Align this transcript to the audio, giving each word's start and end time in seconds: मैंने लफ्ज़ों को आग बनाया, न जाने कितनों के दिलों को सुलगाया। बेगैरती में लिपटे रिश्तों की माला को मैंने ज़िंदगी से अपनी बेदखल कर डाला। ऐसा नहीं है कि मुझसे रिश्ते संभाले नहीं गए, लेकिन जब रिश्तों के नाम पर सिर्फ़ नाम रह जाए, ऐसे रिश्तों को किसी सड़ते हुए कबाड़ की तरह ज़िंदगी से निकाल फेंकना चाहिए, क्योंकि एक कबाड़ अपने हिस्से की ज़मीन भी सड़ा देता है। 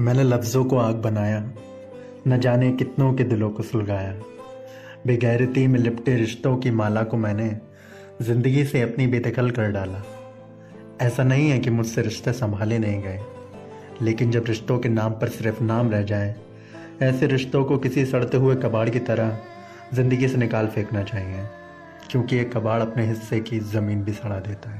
मैंने 0.00 0.22
लफ्ज़ों 0.22 0.64
को 0.64 0.76
आग 0.78 0.94
बनाया, 0.96 1.42
न 2.28 2.38
जाने 2.40 2.70
कितनों 2.72 3.12
के 3.14 3.24
दिलों 3.24 3.50
को 3.50 3.62
सुलगाया। 3.62 4.14
बेगैरती 5.06 5.66
में 5.66 5.78
लिपटे 5.78 6.14
रिश्तों 6.16 6.56
की 6.56 6.70
माला 6.70 7.02
को 7.02 7.16
मैंने 7.16 7.48
ज़िंदगी 8.22 8.64
से 8.64 8.80
अपनी 8.82 9.06
बेदखल 9.06 9.50
कर 9.50 9.70
डाला। 9.72 10.02
ऐसा 11.00 11.24
नहीं 11.24 11.48
है 11.50 11.58
कि 11.58 11.70
मुझसे 11.70 12.02
रिश्ते 12.02 12.32
संभाले 12.32 12.78
नहीं 12.78 13.02
गए, 13.02 13.20
लेकिन 14.02 14.30
जब 14.30 14.44
रिश्तों 14.46 14.78
के 14.78 14.88
नाम 14.88 15.12
पर 15.12 15.28
सिर्फ़ 15.28 15.62
नाम 15.62 15.90
रह 15.90 16.02
जाए, 16.02 16.34
ऐसे 17.02 17.26
रिश्तों 17.26 17.64
को 17.64 17.78
किसी 17.78 18.04
सड़ते 18.06 18.36
हुए 18.36 18.56
कबाड़ 18.56 18.88
की 18.88 18.98
तरह 19.00 19.38
ज़िंदगी 19.94 20.28
से 20.28 20.38
निकाल 20.38 20.66
फेंकना 20.66 21.02
चाहिए, 21.04 21.46
क्योंकि 22.10 22.38
एक 22.38 22.52
कबाड़ 22.52 22.80
अपने 22.82 23.06
हिस्से 23.06 23.40
की 23.40 23.58
ज़मीन 23.70 24.02
भी 24.04 24.12
सड़ा 24.12 24.38
देता 24.38 24.70
है। 24.70 24.78